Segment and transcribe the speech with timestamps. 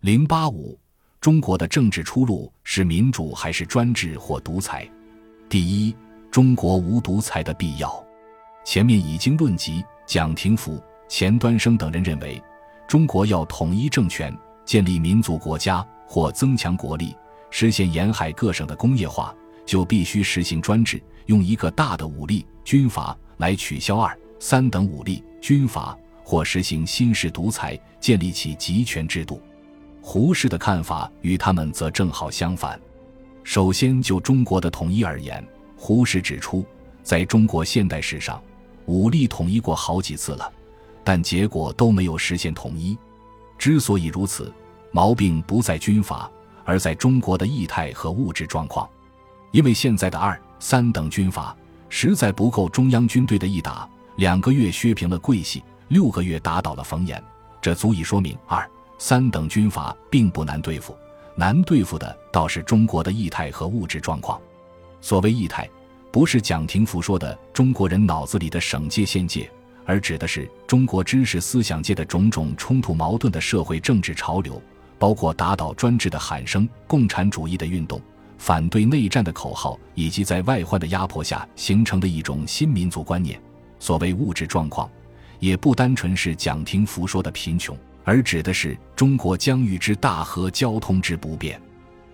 [0.00, 0.78] 零八五，
[1.20, 4.90] 中国的政治出路是民主还是专制或独裁？
[5.46, 5.94] 第一，
[6.30, 8.02] 中国无独裁的必要。
[8.64, 12.42] 前面已经论及，蒋廷福、钱端升等人认为，
[12.88, 14.34] 中国要统一政权、
[14.64, 17.14] 建立民族国家或增强国力、
[17.50, 19.36] 实现沿海各省的工业化，
[19.66, 25.94] 就必须实行专制，用一个大的武力军阀来取消二三等武力军阀，
[26.24, 29.38] 或实行新式独裁，建立起集权制度。
[30.12, 32.76] 胡适的看法与他们则正好相反。
[33.44, 35.40] 首先就中国的统一而言，
[35.76, 36.66] 胡适指出，
[37.00, 38.42] 在中国现代史上，
[38.86, 40.52] 武力统一过好几次了，
[41.04, 42.98] 但结果都没有实现统一。
[43.56, 44.52] 之所以如此，
[44.90, 46.28] 毛病不在军阀，
[46.64, 48.90] 而在中国的意态和物质状况。
[49.52, 51.56] 因为现在的二三等军阀
[51.88, 57.22] 实在不够中央军队的一打，两个月削平了桂系，六个月打倒了冯延，
[57.62, 58.68] 这足以说明二。
[59.00, 60.94] 三等军阀并不难对付，
[61.34, 64.38] 难对付的倒是中国的意态和物质状况。
[65.00, 65.66] 所谓意态，
[66.12, 69.50] 不是蒋廷福说的中国人脑子里的省界县界，
[69.86, 74.60] 而指的是中国知识思想界的种种冲突矛盾的社会政治潮流，
[74.98, 77.98] 包括打倒专制的喊声、共产主义的运动、
[78.36, 83.40] 反对内战的口号，以及在外患的压迫下形成的一种新民族观念。
[83.78, 84.90] 所谓物质状况，
[85.38, 87.74] 也不单纯是蒋廷福说的贫穷。
[88.04, 91.60] 而指的是中国疆域之大和交通之不便，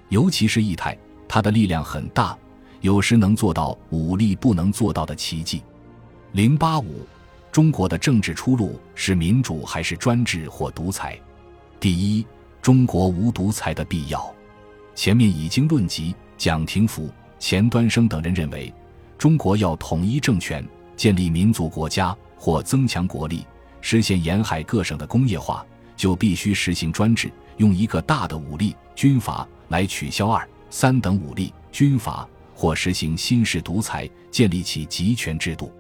[0.09, 0.97] 尤其是义态，
[1.29, 2.37] 它的力量很大，
[2.81, 5.62] 有时能做到武力不能做到的奇迹。
[6.33, 7.07] 零八五，
[7.51, 11.19] 中国的政治出路是民主还是专制或独裁？
[11.81, 12.27] 第一，
[12.61, 14.34] 中国无独裁的必要。
[14.95, 18.73] 前面已经论及，蒋廷福、钱端升等人认为，
[19.17, 23.47] 中国要统一政权、建立民族国家或增强国力、
[23.81, 25.64] 实现沿海各省的工业化。
[25.97, 35.72] 就必须实行专制，用一个大的武力军阀来取消二三等武力军阀，或实行新式独裁，建立起集权制度。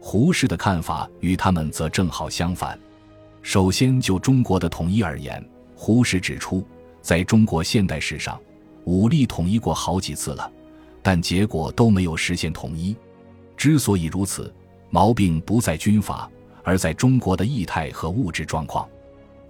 [0.00, 2.78] 胡适的看法与他们则正好相反。
[3.40, 5.42] 首先就中国的统一而言，
[5.74, 6.62] 胡适指出，
[7.00, 8.38] 在中国现代史上，
[8.84, 10.50] 武力统一过好几次了，
[11.02, 12.94] 但结果都没有实现统一。
[13.56, 14.52] 之所以如此，
[14.90, 16.30] 毛病不在军阀，
[16.62, 18.88] 而在中国的意态和物质状况。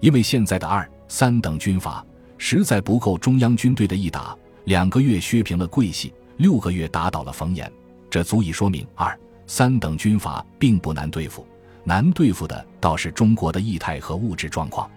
[0.04, 2.04] 因为现在的二三等军阀
[2.36, 7.72] 实在不够中央军队的一打，两个月削平了桂系，六个月打倒了冯延，
[8.10, 11.46] 这足以说明二三等军阀并不难对付，
[11.84, 14.90] 难对付的倒是中国的意态和物质状况。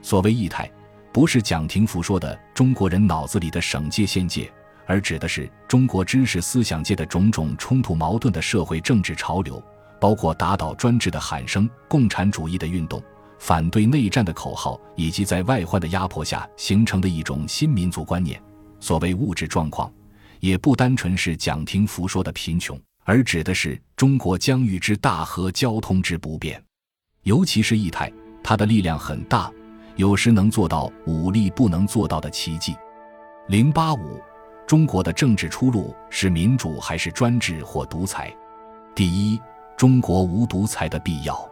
[0.00, 0.70] 所谓意态，
[1.12, 4.50] 不是蒋廷福说的中国人脑子里的省界县界，
[4.86, 9.62] 而指的是中国知识思想界的种种冲突矛盾的社会政治潮流，
[10.00, 13.02] 包括打倒专制的喊声、共产主义的运动。
[13.38, 18.40] 反对内战的口号，以及在外患的压迫下形成的一种新民族观念。
[18.80, 19.92] 所谓物质状况，
[20.40, 26.62] 也不单纯是蒋廷福说的贫穷，而指的是中国疆域之大和交通之不便。
[27.22, 29.50] 尤其是义态，它的力量很大，
[29.96, 32.76] 有时能做到武力不能做到的奇迹。
[33.48, 34.20] 零八五，
[34.66, 38.34] 中国的政治出路是民主还是专制或独裁？
[38.94, 39.40] 第一，
[39.76, 41.48] 中国无独裁的必要。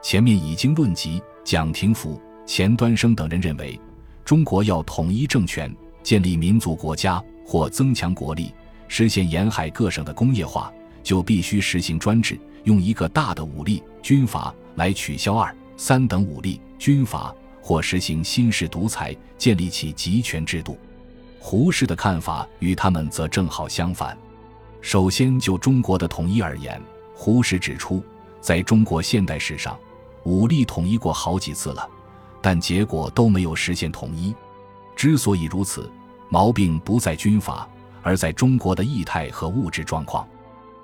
[0.00, 3.78] 前面已经论及，蒋廷福、钱端升等人认为，
[4.24, 8.54] 中国要统一政权、建立民族国家或增强国力、
[8.86, 10.72] 实现沿海各省的工业化，
[11.02, 20.78] 就必须实行专制，用一个大的武力军阀来取消二三等武力军阀，或实行新式独裁，建立起集权制度。
[21.40, 24.16] 胡适的看法与他们则正好相反。
[24.80, 26.80] 首先就中国的统一而言，
[27.14, 28.02] 胡适指出，
[28.40, 29.78] 在中国现代史上，
[30.24, 31.88] 武力统一过好几次了，
[32.40, 34.34] 但结果都没有实现统一。
[34.94, 35.90] 之所以如此，
[36.28, 37.66] 毛病不在军阀，
[38.02, 40.26] 而在中国的意态和物质状况。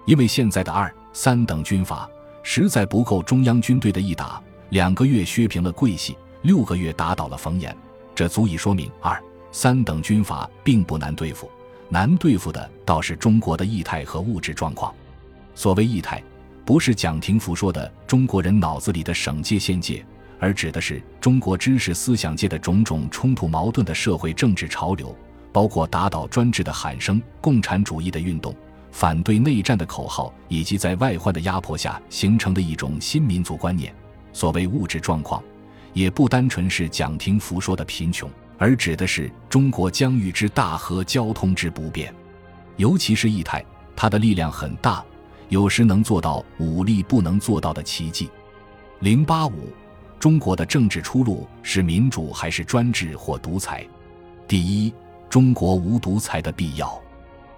[0.06, 2.08] 因为现在的二三等军阀
[2.42, 7.76] 实在不够中央军队的一打，两个月削平了桂系，六个月打倒了冯延，
[8.14, 9.20] 这足以说明二
[9.50, 11.50] 三等军阀并不难对付，
[11.88, 14.94] 难对付的倒是中国的意态和物质状况。
[15.54, 16.22] 所谓意态。
[16.64, 20.04] 不是蒋廷福说的中国人脑子里的省界县界，
[20.40, 25.14] 而指的是中国知识思想界的种种冲突矛盾的社会政治潮流，
[25.52, 28.54] 包括打倒专制的喊声、共产主义的运动、
[28.90, 33.94] 反对内战的口号，以及在外患的压迫下形成的一种新民族观念。
[34.32, 35.42] 所谓物质状况，
[35.92, 42.12] 也不单纯是蒋廷福说的贫穷，而指的是中国疆域之大和交通之不便，
[42.76, 43.62] 尤其是义态，
[43.94, 45.04] 它的力量很大。
[45.48, 48.30] 有时能做到武力不能做到的奇迹。
[49.00, 49.72] 零八五，
[50.18, 53.86] 中国的政治出路是民主还是专制或独裁？
[54.48, 54.92] 第一，
[55.28, 57.00] 中国无独裁的必要。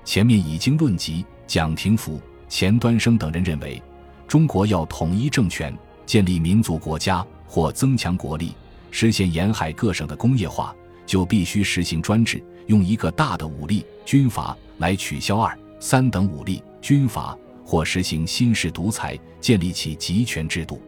[0.05, 3.83] 前面已经论及，蒋廷福、钱端升等人认为，
[4.27, 8.55] 中国要统一政权、建立民族国家或增强国力、
[8.91, 10.75] 实现沿海各省的工业化，
[11.05, 17.37] 就必须实行专制，用一个大的武力军阀来取消二三等武力军阀，
[17.67, 20.81] 或实行新式独裁，建立起集权制度。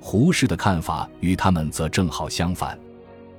[0.00, 2.78] 胡适的看法与他们则正好相反。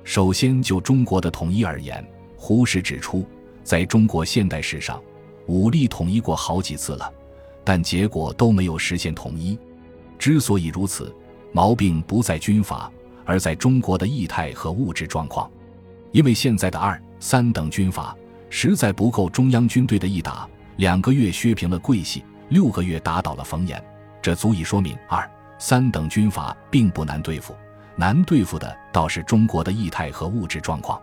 [0.04, 2.06] 首先就中国的统一而言，
[2.36, 3.26] 胡适指出，
[3.64, 5.02] 在中国现代史上，
[5.46, 7.12] 武力统一过好几次了，
[7.64, 9.58] 但结果都没有实现统一。
[10.16, 11.12] 之所以如此，
[11.50, 12.88] 毛病不在军阀，
[13.24, 15.50] 而在中国的意态和物质状况。
[16.12, 18.16] 因为现在的二三等军阀
[18.48, 23.82] 实在不够中央军队的一打，两个月削平了桂系，六个月打倒了冯延，
[24.22, 25.28] 这足以说明二。
[25.58, 27.56] 三等军阀并不难对付，
[27.96, 31.00] 难对付的倒是中国的意态和物质状况。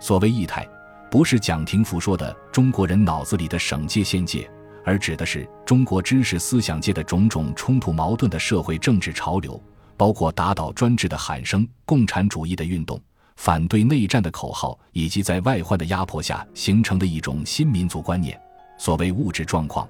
[0.00, 0.66] 所谓意态，
[1.10, 4.50] 不是蒋廷福说的中国人脑子里的省界县界，
[4.84, 9.62] 而指的是中国知识思想界的种种冲突矛盾的社会政治潮流，
[9.96, 13.00] 包括打倒专制的喊声、共产主义的运动、
[13.36, 18.38] 反对内战的口号，以及在外患的压迫下形成的一种新民族观念。
[18.76, 19.88] 所谓物质状况，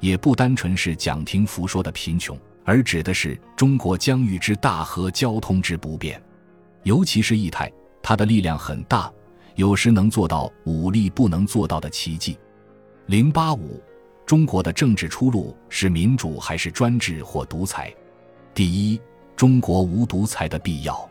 [0.00, 2.38] 也不单纯是蒋廷福说的贫穷。
[2.64, 6.20] 而指的是中国疆域之大和交通之不便，
[6.82, 7.70] 尤其是意态，
[8.02, 9.08] 它的力量很大，
[9.54, 12.36] 有时能做到武力不能做到的奇迹。
[13.06, 13.80] 零八五，
[14.26, 17.94] 中国的政治出路是民主还是专制或独裁？
[18.52, 19.00] 第一，
[19.36, 21.08] 中国无独裁的必要。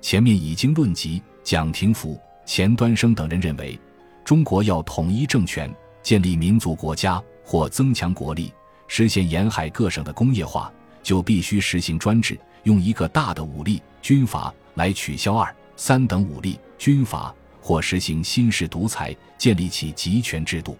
[0.00, 3.78] 前面已经论及，蒋廷福、钱端升等人认为，
[4.24, 5.72] 中国要统一政权、
[6.02, 8.52] 建立民族国家或增强国力、
[8.88, 10.70] 实现沿海各省的工业化。
[11.00, 20.76] 就必须实行专制，用一个大的武力军阀来取消二三等武力军阀，或实行新式独裁，建立起集权制度。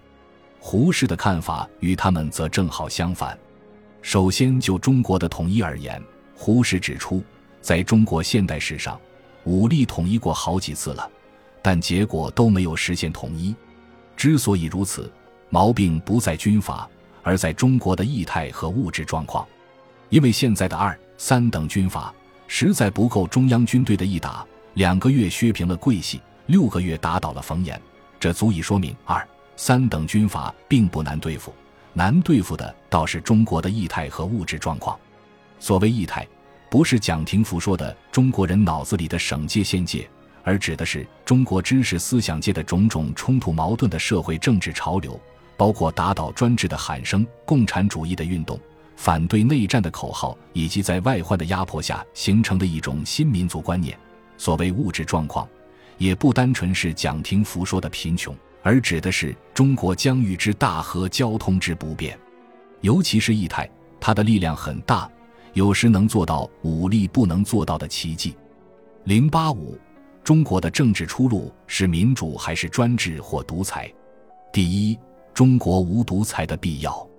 [0.59, 3.35] 胡适的看法与他们则正好相反。
[4.03, 5.99] 首先就中国的统一而言，
[6.35, 7.23] 胡适指出，
[7.59, 8.99] 在中国现代史上，
[9.45, 11.09] 武力统一过好几次了，
[11.63, 13.55] 但结果都没有实现统一。
[14.15, 15.11] 之所以如此，
[15.49, 16.87] 毛病不在军阀，
[17.23, 19.47] 而在中国的意态和物质状况。
[20.09, 22.13] 因为现在的二三等军阀
[22.47, 27.79] 实在不够中央军队的一打，两个月削平了桂系，六个月打倒了冯延，
[28.19, 31.53] 这足以说明二三等军阀并不难对付，
[31.93, 34.97] 难对付的倒是中国的意态和物质状况。
[35.59, 36.27] 所谓意态，
[36.71, 40.09] 不是蒋廷福说的中国人脑子里的省界县界，
[40.43, 45.19] 而指的是中国知识思想界的种种冲突矛盾的社会政治潮流，
[45.59, 48.57] 包括打倒专制的喊声、共产主义的运动。
[48.95, 53.97] 反对内战的口号，以及在外患的压迫下形成的一种新民族观念。
[54.37, 55.45] 所谓物质状况，
[55.97, 62.17] 也不单纯是蒋廷福说的贫穷，而指的是中国疆域之大和交通之不便。
[62.79, 63.69] 尤其是意态，
[63.99, 65.09] 它的力量很大，
[65.53, 68.33] 有时能做到武力不能做到的奇迹。
[69.03, 69.77] 零八五，
[70.23, 73.89] 中国的政治出路是民主还是专制或独裁？
[74.51, 74.97] 第一，
[75.39, 77.09] 中国无独裁的必要。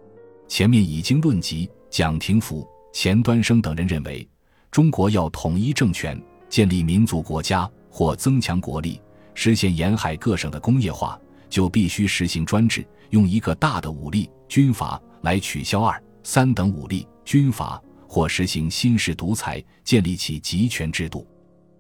[0.47, 4.29] 前面已经论及，蒋廷福、钱端升等人认为，
[4.71, 9.01] 中国要统一政权、建立民族国家或增强国力、
[9.33, 11.19] 实现沿海各省的工业化，
[11.49, 21.27] 就必须实行专制，用一个大的武力军阀来取消二三等武力军阀，或实行新式独裁，建立起集权制度。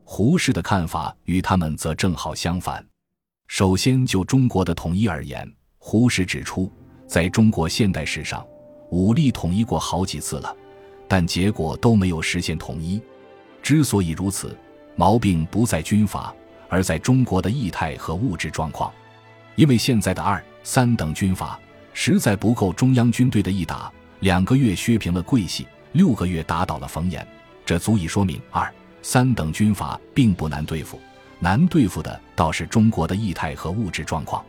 [0.05, 2.83] 胡适的看法与他们则正好相反。
[3.47, 5.47] 首先就中国的统一而言，
[5.83, 6.71] 胡适指出，
[7.09, 8.47] 在中国现代史上，
[8.91, 10.55] 武力统一过好几次了，
[11.09, 13.01] 但结果都没有实现统一。
[13.63, 14.57] 之所以如此，
[14.95, 16.33] 毛病不在军阀，
[16.69, 18.93] 而在中国的意态和物质状况。
[19.57, 21.59] 因为现在的二三等军阀
[21.95, 27.27] 实在不够中央军队的一打，两个月削平了桂系，六个月打倒了冯延，
[27.65, 28.71] 这足以说明二
[29.01, 31.01] 三等军阀并不难对付，
[31.39, 34.45] 难对付的倒是中国的意态和物质状况。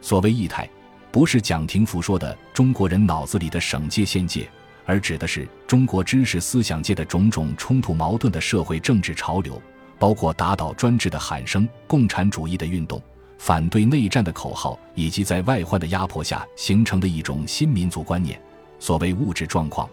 [0.00, 0.68] 所谓异态。
[1.12, 4.46] 不是蒋廷福说的中国人脑子里的省界县界，
[4.84, 9.60] 而指的是中国知识思想界的种种冲突矛盾的社会政治潮流，
[9.98, 13.00] 包括打倒专制的喊声、共产主义的运动、
[13.38, 18.38] 反对内战的口号，以及在外患的压迫下形成的一种新民族观念。
[18.78, 19.88] 所谓物质状况，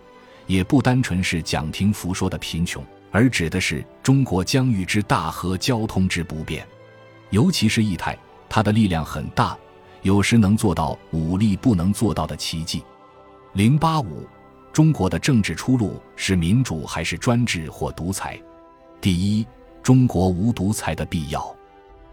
[0.46, 6.68] 也不单纯是蒋廷福说的贫穷，而指的是中国疆域之大和交通之不便，
[7.30, 8.18] 尤其是异态，
[8.50, 9.58] 它的力量很大。
[10.04, 12.84] 有时能做到武力不能做到的奇迹。
[13.54, 14.28] 零八五，
[14.72, 18.40] 中国的政治出路是民主还是专制或独裁？
[19.00, 19.46] 第一，
[19.82, 21.56] 中国无独裁的必要。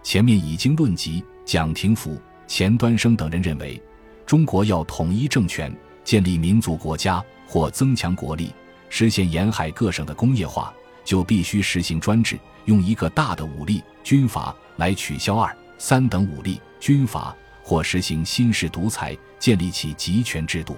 [0.02, 2.16] 前面已经论及，蒋廷福、
[2.46, 3.80] 钱端升等人认为，
[4.24, 8.52] 中国要统一政权、建立民族国家或增强国力、
[8.88, 10.72] 实现沿海各省的工业化，
[11.04, 17.34] 就必须实行专制，用一个大的武力军阀来取消二三等武力军阀，
[17.70, 20.76] 或实行新式独裁，建立起集权制度。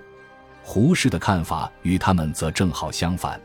[0.62, 3.40] 胡适的看法与他们则正好相反。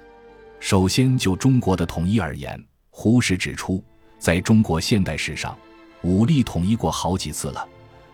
[0.60, 3.82] 首先就中国的统一而言，胡适指出，
[4.20, 5.58] 在中国现代史上，
[6.02, 7.66] 武力统一过好几次了，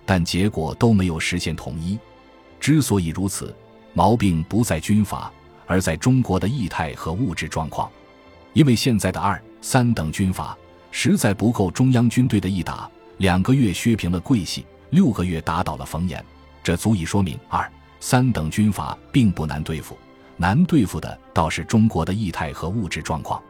[0.05, 1.97] 但结果都没有实现统一。
[2.59, 3.55] 之所以如此，
[3.95, 5.33] 毛病不在军阀，
[5.65, 7.89] 而在中国的意态和物质状况。
[8.53, 10.55] 因为现在的二三等军阀
[10.91, 12.87] 实在不够中央军队的一打，
[13.17, 14.63] 两个月削平了桂系，
[14.93, 16.23] 六个月打倒了冯延，
[16.63, 17.67] 这足以说明二
[17.99, 19.97] 三等军阀并不难对付。
[20.37, 23.41] 难对付的倒是中国的意态和物质状况。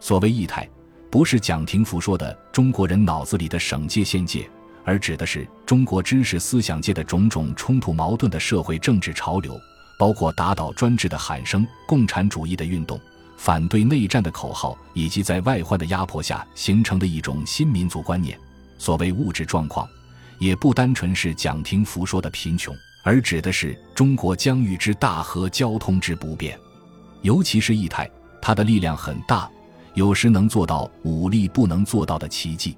[0.00, 0.68] 所谓意态，
[1.08, 4.50] 不是蒋廷福说的中国人脑子里的省界县界，
[4.84, 9.56] 而指的是中国知识思想界的种种冲突矛盾的社会政治潮流，
[9.96, 12.98] 包括打倒专制的喊声、共产主义的运动、
[13.36, 18.36] 反对内战的口号，以及在外患的压迫下形成的一种新民族观念。
[18.76, 19.88] 所谓物质状况，
[20.40, 22.74] 也不单纯是蒋廷福说的贫穷。
[23.02, 26.58] 而指的是中国疆域之大和交通之不便，
[27.22, 28.10] 尤其是义泰，
[28.42, 29.50] 它的力量很大，
[29.94, 32.76] 有时能做到武力不能做到的奇迹。